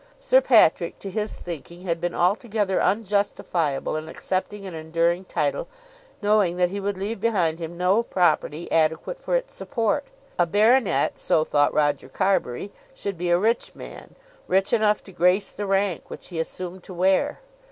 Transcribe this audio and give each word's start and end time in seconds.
Sir 0.19 0.41
Patrick, 0.41 0.97
to 0.97 1.11
his 1.11 1.35
thinking, 1.35 1.81
had 1.83 2.01
been 2.01 2.15
altogether 2.15 2.79
unjustifiable 2.81 3.95
in 3.95 4.07
accepting 4.09 4.65
an 4.65 4.73
enduring 4.73 5.25
title, 5.25 5.67
knowing 6.23 6.57
that 6.57 6.71
he 6.71 6.79
would 6.79 6.97
leave 6.97 7.19
behind 7.21 7.59
him 7.59 7.77
no 7.77 8.01
property 8.01 8.67
adequate 8.71 9.19
for 9.19 9.35
its 9.35 9.53
support. 9.53 10.05
A 10.39 10.47
baronet, 10.47 11.19
so 11.19 11.43
thought 11.43 11.71
Roger 11.71 12.09
Carbury, 12.09 12.71
should 12.95 13.15
be 13.15 13.29
a 13.29 13.37
rich 13.37 13.75
man, 13.75 14.15
rich 14.47 14.73
enough 14.73 15.03
to 15.03 15.11
grace 15.11 15.51
the 15.51 15.67
rank 15.67 16.09
which 16.09 16.29
he 16.29 16.39
assumed 16.39 16.81
to 16.85 16.95
wear. 16.95 17.39